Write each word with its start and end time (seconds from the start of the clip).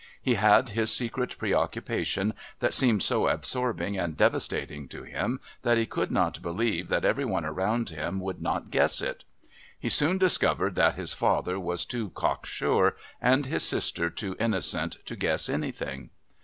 He 0.19 0.33
had 0.33 0.69
his 0.69 0.91
secret 0.91 1.35
preoccupation 1.37 2.33
that 2.57 2.73
seemed 2.73 3.03
so 3.03 3.27
absorbing 3.27 3.99
and 3.99 4.17
devastating 4.17 4.87
to 4.87 5.03
him 5.03 5.39
that 5.61 5.77
he 5.77 5.85
could 5.85 6.09
not 6.11 6.41
believe 6.41 6.87
that 6.87 7.05
every 7.05 7.23
one 7.23 7.45
around 7.45 7.91
him 7.91 8.19
would 8.19 8.41
not 8.41 8.71
guess 8.71 8.99
it. 8.99 9.25
He 9.79 9.89
soon 9.89 10.17
discovered 10.17 10.73
that 10.73 10.95
his 10.95 11.13
father 11.13 11.59
was 11.59 11.85
too 11.85 12.09
cock 12.09 12.47
sure 12.47 12.95
and 13.21 13.45
his 13.45 13.61
sister 13.61 14.09
too 14.09 14.35
innocent 14.39 14.97
to 15.05 15.15
guess 15.15 15.47
anything. 15.47 16.09